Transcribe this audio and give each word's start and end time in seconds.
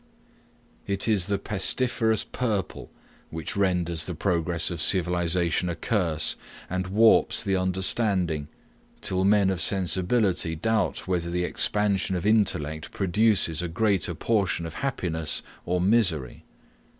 It 0.87 1.07
is 1.07 1.27
the 1.27 1.37
pestiferous 1.37 2.23
purple 2.23 2.89
which 3.29 3.55
renders 3.55 4.05
the 4.05 4.15
progress 4.15 4.71
of 4.71 4.81
civilization 4.81 5.69
a 5.69 5.75
curse, 5.75 6.37
and 6.71 6.87
warps 6.87 7.43
the 7.43 7.55
understanding, 7.55 8.47
till 9.01 9.23
men 9.23 9.51
of 9.51 9.61
sensibility 9.61 10.55
doubt 10.55 11.05
whether 11.07 11.29
the 11.29 11.43
expansion 11.43 12.15
of 12.15 12.25
intellect 12.25 12.89
produces 12.91 13.61
a 13.61 13.67
greater 13.67 14.15
portion 14.15 14.65
of 14.65 14.73
happiness 14.81 15.43
or 15.67 15.79
misery. 15.79 16.45